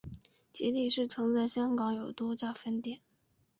[0.51, 3.01] 吉利市曾在香港有多家分店。